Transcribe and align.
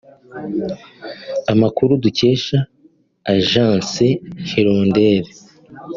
Amakuru 1.51 1.91
dukesha 2.03 2.57
agence 3.33 4.05
Hirondelle 4.47 5.31